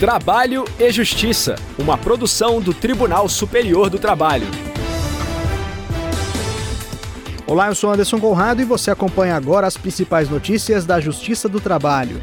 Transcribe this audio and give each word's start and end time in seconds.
Trabalho 0.00 0.64
e 0.78 0.90
Justiça, 0.90 1.56
uma 1.78 1.98
produção 1.98 2.58
do 2.58 2.72
Tribunal 2.72 3.28
Superior 3.28 3.90
do 3.90 3.98
Trabalho. 3.98 4.46
Olá, 7.46 7.68
eu 7.68 7.74
sou 7.74 7.92
Anderson 7.92 8.18
Conrado 8.18 8.62
e 8.62 8.64
você 8.64 8.90
acompanha 8.90 9.36
agora 9.36 9.66
as 9.66 9.76
principais 9.76 10.30
notícias 10.30 10.86
da 10.86 10.98
Justiça 10.98 11.50
do 11.50 11.60
Trabalho. 11.60 12.18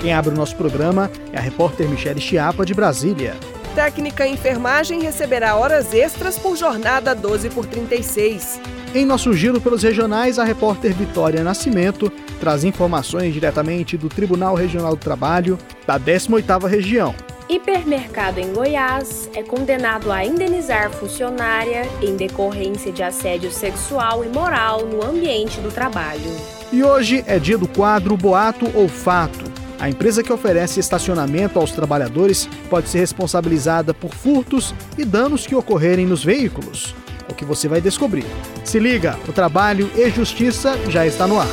Quem 0.00 0.12
abre 0.12 0.34
o 0.34 0.36
nosso 0.36 0.56
programa 0.56 1.08
é 1.32 1.38
a 1.38 1.40
repórter 1.40 1.88
Michele 1.88 2.20
Chiapa, 2.20 2.66
de 2.66 2.74
Brasília. 2.74 3.36
Técnica 3.74 4.24
em 4.24 4.34
enfermagem 4.34 5.02
receberá 5.02 5.56
horas 5.56 5.92
extras 5.92 6.38
por 6.38 6.56
jornada 6.56 7.12
12 7.12 7.50
por 7.50 7.66
36. 7.66 8.60
Em 8.94 9.04
nosso 9.04 9.32
giro 9.32 9.60
pelos 9.60 9.82
regionais, 9.82 10.38
a 10.38 10.44
repórter 10.44 10.94
Vitória 10.94 11.42
Nascimento 11.42 12.08
traz 12.38 12.62
informações 12.62 13.34
diretamente 13.34 13.96
do 13.96 14.08
Tribunal 14.08 14.54
Regional 14.54 14.92
do 14.92 15.00
Trabalho 15.00 15.58
da 15.84 15.98
18ª 15.98 16.68
região. 16.68 17.12
Hipermercado 17.48 18.38
em 18.38 18.52
Goiás 18.52 19.28
é 19.34 19.42
condenado 19.42 20.12
a 20.12 20.24
indenizar 20.24 20.90
funcionária 20.90 21.82
em 22.00 22.16
decorrência 22.16 22.92
de 22.92 23.02
assédio 23.02 23.50
sexual 23.50 24.24
e 24.24 24.28
moral 24.28 24.86
no 24.86 25.04
ambiente 25.04 25.60
do 25.60 25.70
trabalho. 25.70 26.30
E 26.72 26.82
hoje 26.84 27.24
é 27.26 27.40
dia 27.40 27.58
do 27.58 27.66
quadro 27.66 28.16
Boato 28.16 28.70
ou 28.72 28.88
Fato. 28.88 29.43
A 29.84 29.90
empresa 29.90 30.22
que 30.22 30.32
oferece 30.32 30.80
estacionamento 30.80 31.58
aos 31.58 31.70
trabalhadores 31.70 32.48
pode 32.70 32.88
ser 32.88 33.00
responsabilizada 33.00 33.92
por 33.92 34.14
furtos 34.14 34.74
e 34.96 35.04
danos 35.04 35.46
que 35.46 35.54
ocorrerem 35.54 36.06
nos 36.06 36.24
veículos. 36.24 36.94
O 37.28 37.34
que 37.34 37.44
você 37.44 37.68
vai 37.68 37.82
descobrir. 37.82 38.24
Se 38.64 38.78
liga, 38.78 39.18
o 39.28 39.32
trabalho 39.32 39.90
e 39.94 40.08
justiça 40.08 40.74
já 40.88 41.06
está 41.06 41.26
no 41.26 41.38
ar. 41.38 41.46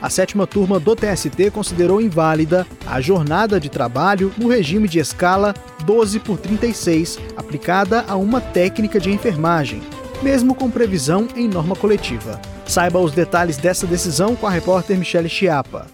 A 0.00 0.08
sétima 0.08 0.46
turma 0.46 0.80
do 0.80 0.96
TST 0.96 1.50
considerou 1.52 2.00
inválida 2.00 2.66
a 2.86 2.98
jornada 2.98 3.60
de 3.60 3.68
trabalho 3.68 4.32
no 4.38 4.48
regime 4.48 4.88
de 4.88 5.00
escala 5.00 5.52
12 5.84 6.18
por 6.20 6.38
36, 6.38 7.18
aplicada 7.36 8.06
a 8.08 8.16
uma 8.16 8.40
técnica 8.40 8.98
de 8.98 9.10
enfermagem, 9.10 9.82
mesmo 10.22 10.54
com 10.54 10.70
previsão 10.70 11.28
em 11.36 11.46
norma 11.46 11.76
coletiva. 11.76 12.40
Saiba 12.72 12.98
os 12.98 13.12
detalhes 13.12 13.58
dessa 13.58 13.86
decisão 13.86 14.34
com 14.34 14.46
a 14.46 14.50
repórter 14.50 14.96
Michele 14.96 15.28
Chiapa. 15.28 15.90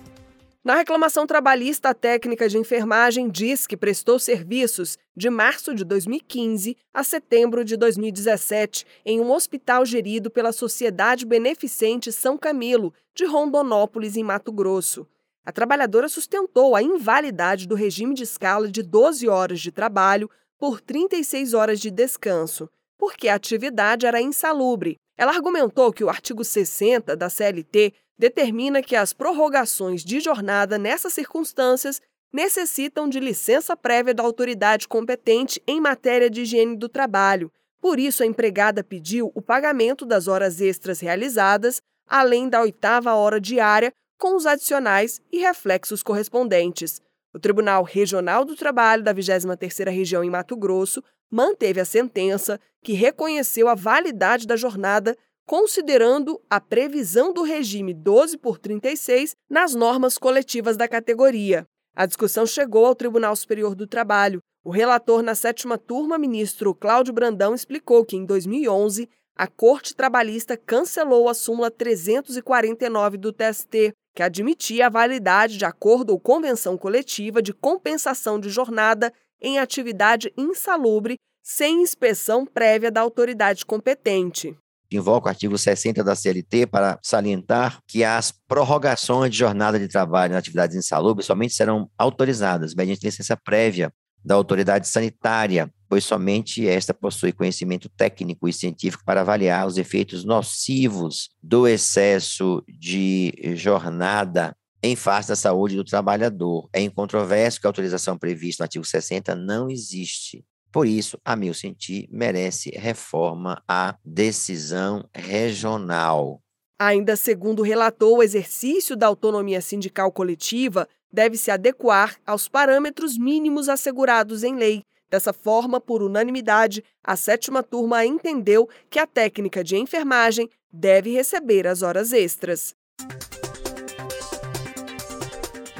Na 0.65 0.77
reclamação 0.77 1.27
trabalhista, 1.27 1.89
a 1.89 1.95
técnica 1.95 2.49
de 2.49 2.57
enfermagem 2.57 3.29
diz 3.29 3.67
que 3.67 3.77
prestou 3.77 4.17
serviços 4.17 4.97
de 5.17 5.29
março 5.29 5.75
de 5.75 5.85
2015 5.85 6.77
a 6.95 7.03
setembro 7.03 7.65
de 7.65 7.77
2017 7.77 8.87
em 9.05 9.19
um 9.19 9.33
hospital 9.33 9.85
gerido 9.85 10.31
pela 10.31 10.53
Sociedade 10.53 11.27
Beneficente 11.27 12.13
São 12.13 12.39
Camilo, 12.39 12.95
de 13.13 13.25
Rondonópolis, 13.25 14.17
em 14.17 14.23
Mato 14.23 14.53
Grosso. 14.53 15.05
A 15.45 15.51
trabalhadora 15.51 16.09
sustentou 16.09 16.77
a 16.77 16.81
invalidade 16.81 17.67
do 17.67 17.75
regime 17.75 18.15
de 18.15 18.23
escala 18.23 18.71
de 18.71 18.85
12 18.85 19.27
horas 19.27 19.59
de 19.59 19.73
trabalho 19.73 20.31
por 20.57 20.81
36 20.81 21.55
horas 21.55 21.81
de 21.81 21.91
descanso, 21.91 22.71
porque 22.97 23.29
a 23.29 23.35
atividade 23.35 24.07
era 24.07 24.21
insalubre. 24.21 24.97
Ela 25.19 25.33
argumentou 25.33 25.93
que 25.93 26.05
o 26.05 26.09
artigo 26.09 26.45
60 26.45 27.17
da 27.17 27.29
CLT 27.29 27.93
determina 28.17 28.81
que 28.81 28.95
as 28.95 29.13
prorrogações 29.13 30.05
de 30.05 30.21
jornada 30.21 30.79
nessas 30.79 31.13
circunstâncias 31.13 32.01
necessitam 32.33 33.09
de 33.09 33.19
licença 33.19 33.77
prévia 33.77 34.15
da 34.15 34.23
autoridade 34.23 34.87
competente 34.87 35.61
em 35.67 35.81
matéria 35.81 36.31
de 36.31 36.43
higiene 36.43 36.77
do 36.77 36.89
trabalho. 36.89 37.51
Por 37.81 37.99
isso, 37.99 38.23
a 38.23 38.27
empregada 38.27 38.85
pediu 38.85 39.33
o 39.35 39.43
pagamento 39.43 40.07
das 40.07 40.29
horas 40.29 40.61
extras 40.61 41.01
realizadas, 41.01 41.81
além 42.07 42.49
da 42.49 42.61
oitava 42.61 43.15
hora 43.15 43.41
diária, 43.41 43.93
com 44.19 44.37
os 44.37 44.47
adicionais 44.47 45.21
e 45.33 45.39
reflexos 45.39 46.03
correspondentes. 46.03 47.01
O 47.33 47.39
Tribunal 47.39 47.83
Regional 47.83 48.45
do 48.45 48.57
Trabalho 48.57 49.03
da 49.03 49.15
23ª 49.15 49.91
Região 49.91 50.23
em 50.23 50.31
Mato 50.31 50.57
Grosso 50.57 51.03
manteve 51.31 51.81
a 51.81 51.85
sentença 51.85 52.61
que 52.83 52.93
reconheceu 52.93 53.69
a 53.69 53.75
validade 53.75 54.47
da 54.47 54.57
jornada 54.57 55.17
considerando 55.47 56.39
a 56.51 56.61
previsão 56.61 57.33
do 57.33 57.43
regime 57.43 57.95
12 57.95 58.37
por 58.37 58.59
36 58.59 59.35
nas 59.49 59.75
normas 59.75 60.19
coletivas 60.19 60.77
da 60.77 60.87
categoria. 60.87 61.67
A 61.97 62.05
discussão 62.05 62.47
chegou 62.47 62.85
ao 62.85 62.95
Tribunal 62.95 63.35
Superior 63.35 63.75
do 63.75 63.87
Trabalho. 63.87 64.41
O 64.63 64.71
relator 64.71 65.23
na 65.23 65.35
sétima 65.35 65.79
turma, 65.79 66.19
ministro 66.19 66.75
Cláudio 66.75 67.15
Brandão, 67.15 67.55
explicou 67.55 68.05
que 68.05 68.15
em 68.15 68.27
2011 68.27 69.09
a 69.35 69.47
Corte 69.47 69.95
Trabalhista 69.95 70.57
cancelou 70.57 71.29
a 71.29 71.35
súmula 71.35 71.71
349 71.71 73.17
do 73.17 73.33
TST, 73.33 73.95
que 74.15 74.23
admitia 74.23 74.87
a 74.87 74.91
validade 74.91 75.57
de 75.57 75.65
acordo 75.65 76.11
ou 76.11 76.21
convenção 76.21 76.77
coletiva 76.77 77.41
de 77.41 77.55
compensação 77.55 78.39
de 78.39 78.51
jornada 78.51 79.13
em 79.41 79.59
atividade 79.59 80.33
insalubre 80.37 81.17
sem 81.43 81.83
inspeção 81.83 82.45
prévia 82.45 82.91
da 82.91 83.01
autoridade 83.01 83.65
competente. 83.65 84.57
Invoco 84.91 85.27
o 85.27 85.29
artigo 85.29 85.57
60 85.57 86.03
da 86.03 86.17
CLT 86.17 86.67
para 86.67 86.99
salientar 87.03 87.79
que 87.87 88.03
as 88.03 88.33
prorrogações 88.47 89.31
de 89.31 89.39
jornada 89.39 89.79
de 89.79 89.87
trabalho 89.87 90.33
em 90.33 90.37
atividades 90.37 90.77
insalubres 90.77 91.27
somente 91.27 91.55
serão 91.55 91.91
autorizadas 91.99 92.75
mediante 92.75 93.05
licença 93.05 93.37
prévia 93.37 93.93
da 94.25 94.35
autoridade 94.35 94.89
sanitária, 94.89 95.71
pois 95.89 96.05
somente 96.05 96.67
esta 96.67 96.93
possui 96.93 97.33
conhecimento 97.33 97.89
técnico 97.89 98.49
e 98.49 98.53
científico 98.53 99.05
para 99.05 99.21
avaliar 99.21 99.67
os 99.67 99.79
efeitos 99.79 100.25
nocivos 100.25 101.31
do 101.43 101.69
excesso 101.69 102.63
de 102.69 103.33
jornada 103.55 104.55
em 104.83 104.95
face 104.97 105.29
da 105.29 105.37
saúde 105.37 105.77
do 105.77 105.85
trabalhador. 105.85 106.69
É 106.73 106.81
incontroverso 106.81 107.61
que 107.61 107.67
a 107.67 107.71
autorização 107.71 108.19
prevista 108.19 108.63
no 108.63 108.65
artigo 108.65 108.85
60 108.85 109.35
não 109.35 109.71
existe. 109.71 110.45
Por 110.71 110.87
isso, 110.87 111.19
a 111.25 111.35
meu 111.35 111.55
sentir, 111.55 112.09
merece 112.11 112.71
reforma 112.71 113.63
a 113.67 113.97
decisão 114.05 115.09
regional. 115.15 116.41
Ainda 116.79 117.17
segundo 117.17 117.61
o 117.61 117.65
relator, 117.65 118.19
o 118.19 118.23
exercício 118.23 118.97
da 118.97 119.07
autonomia 119.07 119.61
sindical 119.61 120.13
coletiva 120.13 120.87
deve 121.13 121.37
se 121.37 121.51
adequar 121.51 122.17
aos 122.27 122.49
parâmetros 122.49 123.19
mínimos 123.19 123.69
assegurados 123.69 124.45
em 124.45 124.55
lei. 124.55 124.83
Dessa 125.11 125.33
forma, 125.33 125.81
por 125.81 126.03
unanimidade, 126.03 126.85
a 127.03 127.17
sétima 127.17 127.63
turma 127.63 128.05
entendeu 128.05 128.69
que 128.91 128.99
a 128.99 129.07
técnica 129.07 129.65
de 129.65 129.77
enfermagem 129.77 130.49
deve 130.71 131.11
receber 131.11 131.67
as 131.67 131.83
horas 131.83 132.13
extras. 132.13 132.75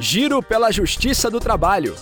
Giro 0.01 0.41
pela 0.41 0.71
Justiça 0.71 1.29
do 1.29 1.41
Trabalho. 1.41 1.97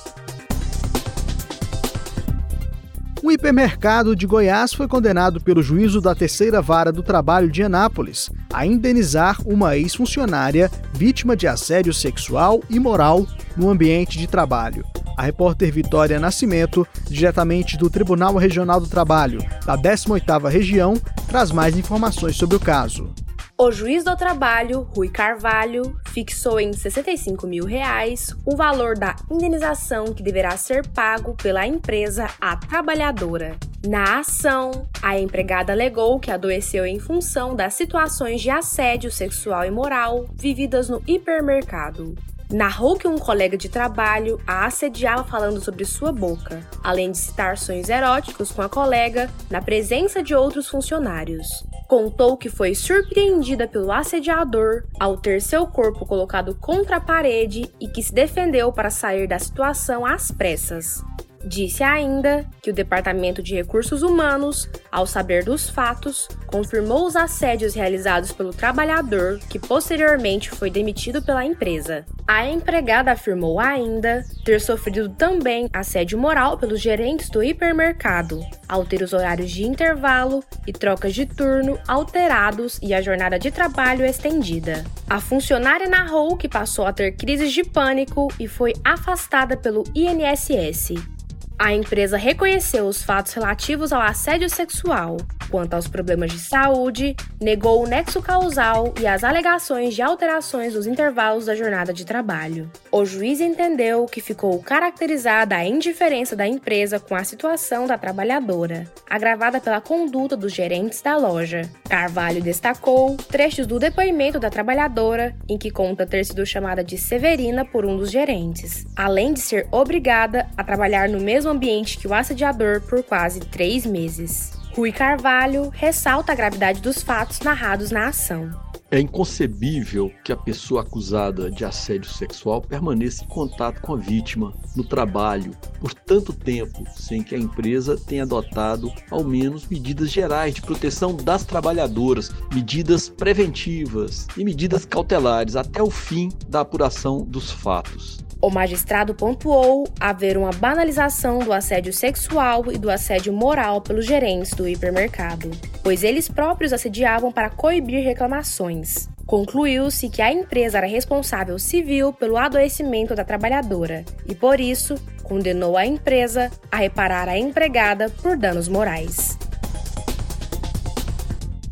Um 3.24 3.30
hipermercado 3.30 4.14
de 4.14 4.26
Goiás 4.26 4.74
foi 4.74 4.86
condenado 4.86 5.40
pelo 5.40 5.62
juízo 5.62 5.98
da 5.98 6.14
Terceira 6.14 6.60
Vara 6.60 6.92
do 6.92 7.02
Trabalho 7.02 7.50
de 7.50 7.62
Anápolis 7.62 8.30
a 8.52 8.66
indenizar 8.66 9.38
uma 9.46 9.78
ex-funcionária 9.78 10.70
vítima 10.92 11.34
de 11.34 11.46
assédio 11.46 11.94
sexual 11.94 12.62
e 12.68 12.78
moral 12.78 13.26
no 13.56 13.70
ambiente 13.70 14.18
de 14.18 14.26
trabalho. 14.26 14.84
A 15.16 15.22
repórter 15.22 15.72
Vitória 15.72 16.20
Nascimento, 16.20 16.86
diretamente 17.08 17.78
do 17.78 17.88
Tribunal 17.88 18.36
Regional 18.36 18.78
do 18.78 18.86
Trabalho 18.86 19.40
da 19.64 19.76
18ª 19.76 20.50
Região, 20.50 21.00
traz 21.26 21.50
mais 21.50 21.78
informações 21.78 22.36
sobre 22.36 22.56
o 22.56 22.60
caso. 22.60 23.10
O 23.58 23.72
juiz 23.72 24.04
do 24.04 24.14
trabalho, 24.14 24.82
Rui 24.94 25.08
Carvalho, 25.08 25.98
fixou 26.08 26.60
em 26.60 26.74
65 26.74 27.46
mil 27.46 27.64
reais 27.64 28.36
o 28.44 28.54
valor 28.54 28.98
da 28.98 29.16
indenização 29.30 30.12
que 30.12 30.22
deverá 30.22 30.58
ser 30.58 30.86
pago 30.88 31.34
pela 31.34 31.66
empresa 31.66 32.28
à 32.38 32.54
trabalhadora. 32.54 33.56
Na 33.88 34.18
ação, 34.18 34.86
a 35.00 35.18
empregada 35.18 35.72
alegou 35.72 36.20
que 36.20 36.30
adoeceu 36.30 36.84
em 36.84 37.00
função 37.00 37.56
das 37.56 37.72
situações 37.72 38.42
de 38.42 38.50
assédio 38.50 39.10
sexual 39.10 39.64
e 39.64 39.70
moral 39.70 40.26
vividas 40.34 40.90
no 40.90 41.02
hipermercado. 41.06 42.14
Narrou 42.52 42.96
que 42.96 43.08
um 43.08 43.18
colega 43.18 43.56
de 43.56 43.68
trabalho 43.68 44.40
a 44.46 44.66
assediava 44.66 45.24
falando 45.24 45.60
sobre 45.60 45.84
sua 45.84 46.12
boca, 46.12 46.62
além 46.82 47.10
de 47.10 47.18
citar 47.18 47.58
sonhos 47.58 47.88
eróticos 47.88 48.52
com 48.52 48.62
a 48.62 48.68
colega 48.68 49.28
na 49.50 49.60
presença 49.60 50.22
de 50.22 50.34
outros 50.34 50.68
funcionários. 50.68 51.46
Contou 51.88 52.36
que 52.36 52.48
foi 52.48 52.74
surpreendida 52.74 53.66
pelo 53.66 53.90
assediador 53.90 54.84
ao 54.98 55.16
ter 55.16 55.42
seu 55.42 55.66
corpo 55.66 56.06
colocado 56.06 56.54
contra 56.54 56.96
a 56.96 57.00
parede 57.00 57.68
e 57.80 57.88
que 57.88 58.02
se 58.02 58.14
defendeu 58.14 58.72
para 58.72 58.90
sair 58.90 59.26
da 59.26 59.38
situação 59.38 60.06
às 60.06 60.30
pressas. 60.30 61.02
Disse 61.46 61.84
ainda 61.84 62.44
que 62.60 62.70
o 62.70 62.74
Departamento 62.74 63.40
de 63.40 63.54
Recursos 63.54 64.02
Humanos, 64.02 64.68
ao 64.90 65.06
saber 65.06 65.44
dos 65.44 65.70
fatos, 65.70 66.26
confirmou 66.48 67.06
os 67.06 67.14
assédios 67.14 67.72
realizados 67.72 68.32
pelo 68.32 68.50
trabalhador, 68.50 69.38
que 69.48 69.56
posteriormente 69.56 70.50
foi 70.50 70.70
demitido 70.70 71.22
pela 71.22 71.44
empresa. 71.44 72.04
A 72.26 72.44
empregada 72.48 73.12
afirmou 73.12 73.60
ainda 73.60 74.24
ter 74.44 74.60
sofrido 74.60 75.08
também 75.08 75.70
assédio 75.72 76.18
moral 76.18 76.58
pelos 76.58 76.80
gerentes 76.80 77.30
do 77.30 77.44
hipermercado, 77.44 78.40
ao 78.68 78.84
ter 78.84 79.00
os 79.00 79.12
horários 79.12 79.48
de 79.52 79.62
intervalo 79.62 80.42
e 80.66 80.72
trocas 80.72 81.14
de 81.14 81.26
turno 81.26 81.78
alterados 81.86 82.80
e 82.82 82.92
a 82.92 83.00
jornada 83.00 83.38
de 83.38 83.52
trabalho 83.52 84.04
estendida. 84.04 84.84
A 85.08 85.20
funcionária 85.20 85.88
narrou 85.88 86.36
que 86.36 86.48
passou 86.48 86.86
a 86.86 86.92
ter 86.92 87.12
crises 87.12 87.52
de 87.52 87.62
pânico 87.62 88.26
e 88.40 88.48
foi 88.48 88.72
afastada 88.84 89.56
pelo 89.56 89.84
INSS. 89.94 91.15
A 91.58 91.72
empresa 91.72 92.18
reconheceu 92.18 92.86
os 92.86 93.02
fatos 93.02 93.32
relativos 93.32 93.92
ao 93.92 94.00
assédio 94.02 94.48
sexual. 94.50 95.16
Quanto 95.50 95.74
aos 95.74 95.86
problemas 95.86 96.32
de 96.32 96.38
saúde, 96.38 97.14
negou 97.40 97.82
o 97.82 97.86
nexo 97.86 98.20
causal 98.20 98.92
e 99.00 99.06
as 99.06 99.22
alegações 99.22 99.94
de 99.94 100.02
alterações 100.02 100.74
nos 100.74 100.86
intervalos 100.86 101.46
da 101.46 101.54
jornada 101.54 101.92
de 101.92 102.04
trabalho. 102.04 102.70
O 102.90 103.04
juiz 103.04 103.40
entendeu 103.40 104.06
que 104.06 104.20
ficou 104.20 104.58
caracterizada 104.60 105.56
a 105.56 105.64
indiferença 105.64 106.34
da 106.34 106.46
empresa 106.46 106.98
com 106.98 107.14
a 107.14 107.24
situação 107.24 107.86
da 107.86 107.96
trabalhadora, 107.96 108.90
agravada 109.08 109.60
pela 109.60 109.80
conduta 109.80 110.36
dos 110.36 110.52
gerentes 110.52 111.00
da 111.00 111.16
loja. 111.16 111.62
Carvalho 111.88 112.42
destacou 112.42 113.16
trechos 113.16 113.66
do 113.66 113.78
depoimento 113.78 114.40
da 114.40 114.50
trabalhadora, 114.50 115.34
em 115.48 115.56
que 115.56 115.70
conta 115.70 116.06
ter 116.06 116.24
sido 116.24 116.44
chamada 116.44 116.82
de 116.82 116.98
Severina 116.98 117.64
por 117.64 117.84
um 117.84 117.96
dos 117.96 118.10
gerentes, 118.10 118.84
além 118.96 119.32
de 119.32 119.40
ser 119.40 119.68
obrigada 119.70 120.48
a 120.56 120.64
trabalhar 120.64 121.08
no 121.08 121.20
mesmo 121.20 121.50
ambiente 121.50 121.98
que 121.98 122.08
o 122.08 122.14
assediador 122.14 122.80
por 122.82 123.02
quase 123.02 123.40
três 123.40 123.86
meses. 123.86 124.65
Rui 124.76 124.92
Carvalho 124.92 125.70
ressalta 125.70 126.32
a 126.32 126.34
gravidade 126.34 126.82
dos 126.82 127.02
fatos 127.02 127.40
narrados 127.40 127.90
na 127.90 128.08
ação. 128.08 128.50
É 128.90 129.00
inconcebível 129.00 130.12
que 130.22 130.30
a 130.30 130.36
pessoa 130.36 130.82
acusada 130.82 131.50
de 131.50 131.64
assédio 131.64 132.10
sexual 132.10 132.60
permaneça 132.60 133.24
em 133.24 133.26
contato 133.26 133.80
com 133.80 133.94
a 133.94 133.96
vítima 133.96 134.52
no 134.76 134.84
trabalho 134.84 135.52
por 135.80 135.94
tanto 135.94 136.30
tempo 136.30 136.84
sem 136.94 137.22
que 137.22 137.34
a 137.34 137.38
empresa 137.38 137.96
tenha 137.96 138.24
adotado 138.24 138.92
ao 139.10 139.24
menos 139.24 139.66
medidas 139.66 140.10
gerais 140.10 140.54
de 140.54 140.60
proteção 140.60 141.16
das 141.16 141.42
trabalhadoras, 141.42 142.30
medidas 142.52 143.08
preventivas 143.08 144.26
e 144.36 144.44
medidas 144.44 144.84
cautelares 144.84 145.56
até 145.56 145.82
o 145.82 145.90
fim 145.90 146.28
da 146.50 146.60
apuração 146.60 147.24
dos 147.24 147.50
fatos. 147.50 148.25
O 148.40 148.50
magistrado 148.50 149.14
pontuou 149.14 149.88
haver 149.98 150.36
uma 150.36 150.50
banalização 150.50 151.38
do 151.38 151.52
assédio 151.52 151.92
sexual 151.92 152.70
e 152.70 152.78
do 152.78 152.90
assédio 152.90 153.32
moral 153.32 153.80
pelos 153.80 154.04
gerentes 154.04 154.52
do 154.52 154.68
hipermercado, 154.68 155.50
pois 155.82 156.04
eles 156.04 156.28
próprios 156.28 156.72
assediavam 156.72 157.32
para 157.32 157.50
coibir 157.50 158.04
reclamações. 158.04 159.08
Concluiu-se 159.26 160.08
que 160.08 160.22
a 160.22 160.30
empresa 160.30 160.78
era 160.78 160.86
responsável 160.86 161.58
civil 161.58 162.12
pelo 162.12 162.36
adoecimento 162.36 163.14
da 163.14 163.24
trabalhadora 163.24 164.04
e, 164.28 164.34
por 164.34 164.60
isso, 164.60 164.94
condenou 165.24 165.76
a 165.76 165.84
empresa 165.84 166.50
a 166.70 166.76
reparar 166.76 167.28
a 167.28 167.36
empregada 167.36 168.08
por 168.22 168.36
danos 168.36 168.68
morais. 168.68 169.36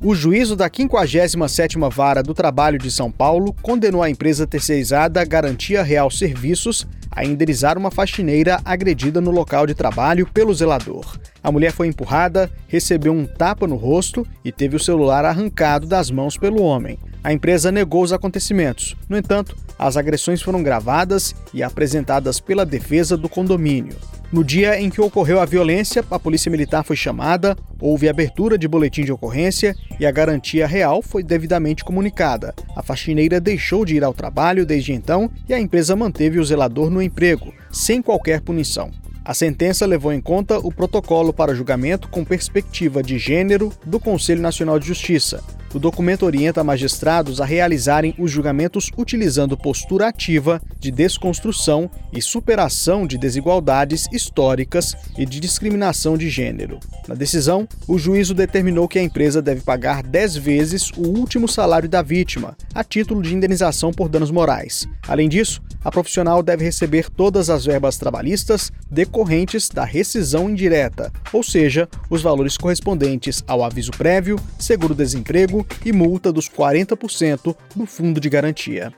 O 0.06 0.14
juízo 0.14 0.54
da 0.54 0.68
57ª 0.68 1.90
Vara 1.90 2.22
do 2.22 2.34
Trabalho 2.34 2.78
de 2.78 2.90
São 2.90 3.10
Paulo 3.10 3.54
condenou 3.62 4.02
a 4.02 4.10
empresa 4.10 4.46
terceirizada 4.46 5.24
Garantia 5.24 5.82
Real 5.82 6.10
Serviços 6.10 6.86
a 7.10 7.24
indenizar 7.24 7.78
uma 7.78 7.90
faxineira 7.90 8.60
agredida 8.66 9.18
no 9.18 9.30
local 9.30 9.66
de 9.66 9.74
trabalho 9.74 10.26
pelo 10.26 10.52
zelador. 10.52 11.18
A 11.42 11.50
mulher 11.50 11.72
foi 11.72 11.86
empurrada, 11.86 12.50
recebeu 12.68 13.14
um 13.14 13.24
tapa 13.24 13.66
no 13.66 13.76
rosto 13.76 14.26
e 14.44 14.52
teve 14.52 14.76
o 14.76 14.78
celular 14.78 15.24
arrancado 15.24 15.86
das 15.86 16.10
mãos 16.10 16.36
pelo 16.36 16.60
homem. 16.60 16.98
A 17.24 17.32
empresa 17.32 17.72
negou 17.72 18.02
os 18.02 18.12
acontecimentos. 18.12 18.94
No 19.08 19.16
entanto, 19.16 19.56
as 19.78 19.96
agressões 19.96 20.42
foram 20.42 20.62
gravadas 20.62 21.34
e 21.54 21.62
apresentadas 21.62 22.38
pela 22.38 22.66
defesa 22.66 23.16
do 23.16 23.30
condomínio. 23.30 23.96
No 24.30 24.44
dia 24.44 24.78
em 24.78 24.90
que 24.90 25.00
ocorreu 25.00 25.40
a 25.40 25.46
violência, 25.46 26.04
a 26.10 26.18
Polícia 26.18 26.50
Militar 26.50 26.84
foi 26.84 26.96
chamada, 26.96 27.56
houve 27.80 28.10
abertura 28.10 28.58
de 28.58 28.68
boletim 28.68 29.04
de 29.04 29.12
ocorrência 29.12 29.74
e 29.98 30.04
a 30.04 30.10
garantia 30.10 30.66
real 30.66 31.00
foi 31.00 31.22
devidamente 31.22 31.82
comunicada. 31.82 32.54
A 32.76 32.82
faxineira 32.82 33.40
deixou 33.40 33.86
de 33.86 33.96
ir 33.96 34.04
ao 34.04 34.12
trabalho 34.12 34.66
desde 34.66 34.92
então 34.92 35.30
e 35.48 35.54
a 35.54 35.60
empresa 35.60 35.96
manteve 35.96 36.38
o 36.38 36.44
zelador 36.44 36.90
no 36.90 37.00
emprego, 37.00 37.54
sem 37.70 38.02
qualquer 38.02 38.42
punição. 38.42 38.90
A 39.24 39.32
sentença 39.32 39.86
levou 39.86 40.12
em 40.12 40.20
conta 40.20 40.58
o 40.58 40.70
protocolo 40.70 41.32
para 41.32 41.54
julgamento 41.54 42.08
com 42.08 42.22
perspectiva 42.22 43.02
de 43.02 43.18
gênero 43.18 43.72
do 43.86 43.98
Conselho 43.98 44.42
Nacional 44.42 44.78
de 44.78 44.86
Justiça. 44.86 45.42
O 45.74 45.78
documento 45.80 46.24
orienta 46.24 46.62
magistrados 46.62 47.40
a 47.40 47.44
realizarem 47.44 48.14
os 48.16 48.30
julgamentos 48.30 48.92
utilizando 48.96 49.56
postura 49.56 50.06
ativa 50.06 50.62
de 50.78 50.92
desconstrução 50.92 51.90
e 52.12 52.22
superação 52.22 53.04
de 53.04 53.18
desigualdades 53.18 54.06
históricas 54.12 54.96
e 55.18 55.26
de 55.26 55.40
discriminação 55.40 56.16
de 56.16 56.30
gênero. 56.30 56.78
Na 57.08 57.16
decisão, 57.16 57.66
o 57.88 57.98
juízo 57.98 58.34
determinou 58.34 58.86
que 58.86 59.00
a 59.00 59.02
empresa 59.02 59.42
deve 59.42 59.62
pagar 59.62 60.04
10 60.04 60.36
vezes 60.36 60.92
o 60.96 61.08
último 61.08 61.48
salário 61.48 61.88
da 61.88 62.02
vítima, 62.02 62.56
a 62.72 62.84
título 62.84 63.20
de 63.20 63.34
indenização 63.34 63.92
por 63.92 64.08
danos 64.08 64.30
morais. 64.30 64.86
Além 65.08 65.28
disso, 65.28 65.60
a 65.84 65.90
profissional 65.90 66.42
deve 66.42 66.64
receber 66.64 67.10
todas 67.10 67.50
as 67.50 67.66
verbas 67.66 67.98
trabalhistas 67.98 68.72
decorrentes 68.90 69.69
da 69.69 69.84
rescisão 69.84 70.48
indireta, 70.48 71.12
ou 71.32 71.42
seja, 71.42 71.88
os 72.08 72.22
valores 72.22 72.56
correspondentes 72.56 73.44
ao 73.46 73.62
aviso 73.62 73.90
prévio, 73.90 74.40
seguro-desemprego 74.58 75.66
e 75.84 75.92
multa 75.92 76.32
dos 76.32 76.48
40% 76.48 77.54
do 77.76 77.86
fundo 77.86 78.19
de 78.19 78.31
garantia. 78.31 78.92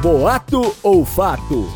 Boato 0.00 0.74
ou 0.82 1.04
fato? 1.04 1.68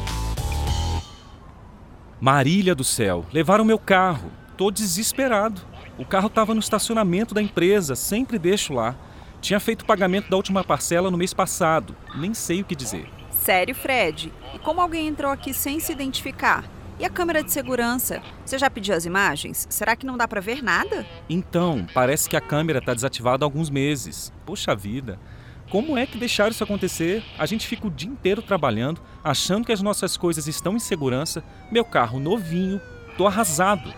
Marília 2.19 2.75
do 2.75 2.83
céu, 2.83 3.27
levaram 3.31 3.67
meu 3.67 3.79
carro. 3.79 4.31
Tô 4.57 4.71
desesperado. 4.71 5.61
O 5.99 6.07
carro 6.07 6.29
estava 6.29 6.55
no 6.55 6.61
estacionamento 6.61 7.35
da 7.35 7.43
empresa, 7.43 7.95
sempre 7.95 8.39
deixo 8.39 8.73
lá. 8.73 8.97
Tinha 9.45 9.61
feito 9.61 9.83
o 9.83 9.85
pagamento 9.85 10.31
da 10.31 10.39
última 10.39 10.65
parcela 10.65 11.11
no 11.11 11.19
mês 11.19 11.35
passado. 11.35 11.95
Nem 12.17 12.33
sei 12.33 12.63
o 12.63 12.65
que 12.65 12.75
dizer. 12.75 13.11
Sério, 13.31 13.75
Fred? 13.75 14.33
E 14.55 14.59
como 14.59 14.81
alguém 14.81 15.07
entrou 15.07 15.31
aqui 15.31 15.53
sem 15.53 15.79
se 15.79 15.93
identificar? 15.93 16.65
E 16.99 17.05
a 17.05 17.11
câmera 17.11 17.45
de 17.45 17.53
segurança? 17.53 18.23
Você 18.43 18.57
já 18.57 18.71
pediu 18.71 18.95
as 18.95 19.05
imagens? 19.05 19.67
Será 19.69 19.95
que 19.95 20.07
não 20.07 20.17
dá 20.17 20.27
para 20.27 20.41
ver 20.41 20.63
nada? 20.63 21.07
Então, 21.29 21.87
parece 21.93 22.27
que 22.27 22.39
a 22.39 22.41
câmera 22.41 22.79
está 22.79 22.95
desativada 22.95 23.45
há 23.45 23.47
alguns 23.47 23.69
meses. 23.69 24.33
Poxa 24.47 24.75
vida. 24.75 25.21
Como 25.69 25.99
é 25.99 26.07
que 26.07 26.17
deixaram 26.17 26.51
isso 26.51 26.65
acontecer? 26.65 27.23
A 27.39 27.45
gente 27.45 27.67
fica 27.67 27.87
o 27.87 27.91
dia 27.91 28.09
inteiro 28.09 28.41
trabalhando, 28.41 29.03
achando 29.23 29.67
que 29.67 29.73
as 29.73 29.83
nossas 29.83 30.17
coisas 30.17 30.47
estão 30.47 30.75
em 30.75 30.81
segurança. 30.81 31.45
Meu 31.71 31.85
carro 31.85 32.19
novinho, 32.19 32.81
tô 33.19 33.27
arrasado. 33.27 33.93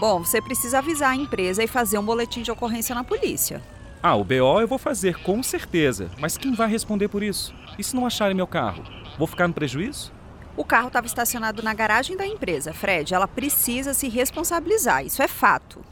Bom, 0.00 0.24
você 0.24 0.40
precisa 0.40 0.78
avisar 0.78 1.10
a 1.10 1.16
empresa 1.16 1.62
e 1.62 1.66
fazer 1.66 1.98
um 1.98 2.04
boletim 2.04 2.40
de 2.40 2.50
ocorrência 2.50 2.94
na 2.94 3.04
polícia. 3.04 3.62
Ah, 4.08 4.14
o 4.14 4.22
BO 4.22 4.60
eu 4.60 4.68
vou 4.68 4.78
fazer, 4.78 5.16
com 5.16 5.42
certeza. 5.42 6.08
Mas 6.20 6.38
quem 6.38 6.54
vai 6.54 6.68
responder 6.68 7.08
por 7.08 7.24
isso? 7.24 7.52
E 7.76 7.82
se 7.82 7.96
não 7.96 8.06
acharem 8.06 8.36
meu 8.36 8.46
carro? 8.46 8.84
Vou 9.18 9.26
ficar 9.26 9.48
no 9.48 9.52
prejuízo? 9.52 10.12
O 10.56 10.64
carro 10.64 10.86
estava 10.86 11.08
estacionado 11.08 11.60
na 11.60 11.74
garagem 11.74 12.16
da 12.16 12.24
empresa, 12.24 12.72
Fred. 12.72 13.12
Ela 13.12 13.26
precisa 13.26 13.92
se 13.92 14.08
responsabilizar, 14.08 15.04
isso 15.04 15.20
é 15.24 15.26
fato. 15.26 15.84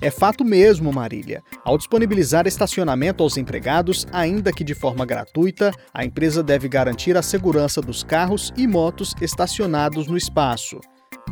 É 0.00 0.08
fato 0.08 0.44
mesmo, 0.44 0.92
Marília. 0.92 1.42
Ao 1.64 1.76
disponibilizar 1.76 2.46
estacionamento 2.46 3.24
aos 3.24 3.36
empregados, 3.36 4.06
ainda 4.12 4.52
que 4.52 4.62
de 4.62 4.76
forma 4.76 5.04
gratuita, 5.04 5.72
a 5.92 6.04
empresa 6.04 6.40
deve 6.40 6.68
garantir 6.68 7.16
a 7.16 7.22
segurança 7.22 7.80
dos 7.80 8.04
carros 8.04 8.52
e 8.56 8.68
motos 8.68 9.12
estacionados 9.20 10.06
no 10.06 10.16
espaço. 10.16 10.78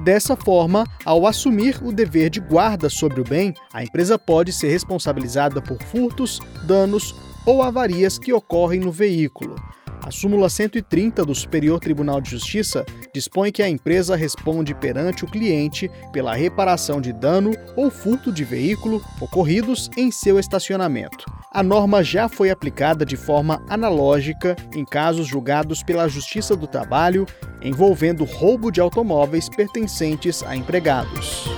Dessa 0.02 0.36
forma, 0.36 0.84
ao 1.04 1.26
assumir 1.26 1.78
o 1.82 1.92
dever 1.92 2.28
de 2.28 2.40
guarda 2.40 2.90
sobre 2.90 3.20
o 3.20 3.24
bem, 3.24 3.54
a 3.72 3.82
empresa 3.82 4.18
pode 4.18 4.52
ser 4.52 4.68
responsabilizada 4.68 5.62
por 5.62 5.82
furtos, 5.82 6.40
danos 6.66 7.14
ou 7.46 7.62
avarias 7.62 8.18
que 8.18 8.32
ocorrem 8.32 8.80
no 8.80 8.90
veículo. 8.90 9.56
A 10.04 10.10
súmula 10.10 10.50
130 10.50 11.24
do 11.24 11.34
Superior 11.34 11.80
Tribunal 11.80 12.20
de 12.20 12.30
Justiça 12.30 12.84
dispõe 13.14 13.50
que 13.50 13.62
a 13.62 13.70
empresa 13.70 14.14
responde 14.14 14.74
perante 14.74 15.24
o 15.24 15.26
cliente 15.26 15.90
pela 16.12 16.34
reparação 16.34 17.00
de 17.00 17.10
dano 17.10 17.52
ou 17.74 17.90
furto 17.90 18.30
de 18.30 18.44
veículo 18.44 19.02
ocorridos 19.18 19.88
em 19.96 20.10
seu 20.10 20.38
estacionamento. 20.38 21.24
A 21.50 21.62
norma 21.62 22.04
já 22.04 22.28
foi 22.28 22.50
aplicada 22.50 23.06
de 23.06 23.16
forma 23.16 23.64
analógica 23.66 24.54
em 24.74 24.84
casos 24.84 25.26
julgados 25.26 25.82
pela 25.82 26.06
Justiça 26.06 26.54
do 26.54 26.66
Trabalho 26.66 27.24
envolvendo 27.62 28.24
roubo 28.24 28.70
de 28.70 28.82
automóveis 28.82 29.48
pertencentes 29.48 30.42
a 30.42 30.54
empregados. 30.54 31.48